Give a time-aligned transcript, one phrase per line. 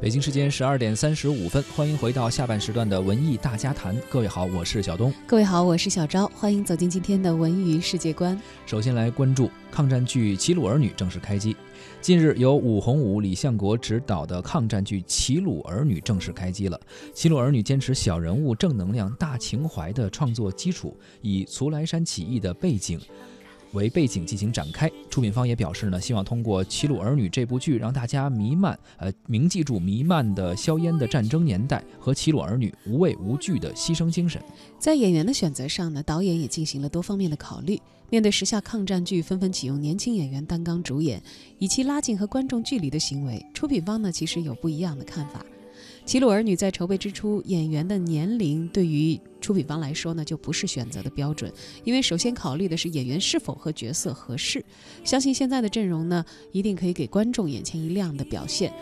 [0.00, 3.94] 北京时间十二点三十五分，欢迎回到下半时段的文艺大家谈。
[4.08, 5.12] 各位好，我是小东。
[5.26, 6.26] 各位好，我是小昭。
[6.28, 8.40] 欢迎走进今天的文娱世界观。
[8.64, 11.54] 首先来关注抗战剧《齐鲁儿女》正式开机。
[12.00, 16.80] 近日，由武洪武、李相国执导的抗战剧《齐鲁儿女》正式开机了。
[17.12, 22.98] 《齐鲁儿女》坚持小人物、正能量、大情怀的创作基础，以徂徕山起义的背景。
[23.72, 34.42] 为背景进行展开，出品方也表示呢，希望通过《齐鲁儿女》这部剧，让大家弥漫呃铭记住弥漫的硝烟的战争年代和齐鲁儿女无畏无惧的牺牲精神。
[34.78, 37.80] 在演员的选择上呢，导演也进行了多方面的考虑。
[38.08, 41.22] 面对时下抗战剧纷纷启用年轻演员担纲主演，
[41.58, 45.38] 以其拉近和观众距离的行为，出品方呢其实有不一样的看法。
[46.10, 51.52] 《齐鲁儿女》在筹备之初，演员的年龄对于出品方来说呢，就不是选择的标准，
[51.84, 54.60] 因为首先考虑的是演员是否和角色合适。
[55.04, 58.72] 相信现在的阵容呢，一定可以给观众眼前一亮的表现。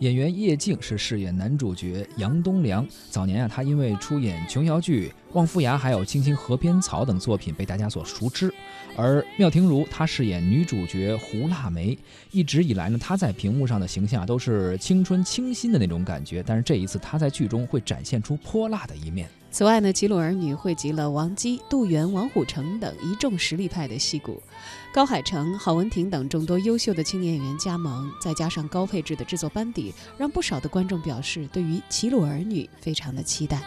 [0.00, 2.86] 演员叶静是饰演男主角杨东良。
[3.10, 8.52] 早年啊，他因为出演琼瑶剧《望夫崖》还有《青青河边草》等作品被大家所熟知。
[8.96, 11.98] 而妙婷如她饰演女主角胡腊梅。
[12.30, 19.28] 一直以来呢，她在屏幕上的形象都是青春清新的那种感觉，但是这一次她在剧中会展现出泼辣的一面。
[19.50, 24.42] 此外呢，《齐鲁儿女》汇集了王姬、杜源、王虎城等一众实力派的戏骨，
[24.92, 33.62] 高海城、郝文婷等众多优秀的青年演员加盟，再加上高配置的制作班底，让不少的观众表示对于《齐鲁儿女》非常的期待。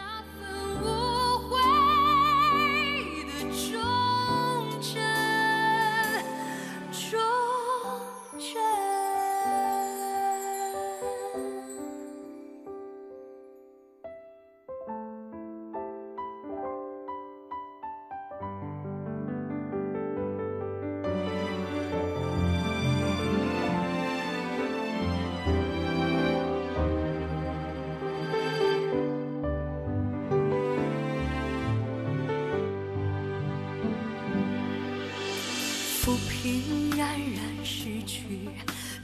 [36.08, 38.48] 抚平冉冉逝去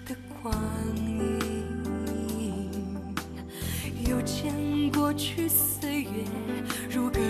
[0.06, 0.54] 的光
[0.96, 2.70] 阴，
[4.08, 4.54] 又见
[4.90, 6.24] 过去岁月
[6.90, 7.20] 如歌